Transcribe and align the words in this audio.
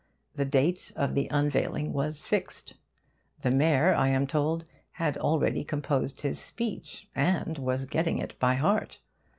The 0.33 0.45
date 0.45 0.91
of 0.95 1.13
the 1.13 1.27
unveiling 1.29 1.93
was 1.93 2.25
fixed. 2.25 2.73
The 3.41 3.51
mayor 3.51 3.93
I 3.93 4.07
am 4.07 4.25
told, 4.25 4.65
had 4.93 5.15
already 5.15 5.63
composed 5.63 6.21
his 6.21 6.39
speech, 6.39 7.07
and 7.13 7.59
was 7.59 7.85
getting 7.85 8.17
it 8.17 8.33
by 8.39 8.55
heart. 8.55 8.97